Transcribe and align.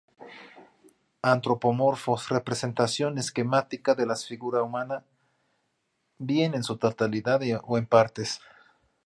Antropomorfos: 1.21 2.29
representación 2.29 3.19
esquemática 3.19 3.93
de 3.93 4.07
las 4.07 4.25
figura 4.25 4.63
humana, 4.63 5.05
bien 6.17 6.55
en 6.55 6.63
su 6.63 6.77
totalidad 6.77 7.39
o 7.67 7.77
en 7.77 7.85
partes. 7.85 8.41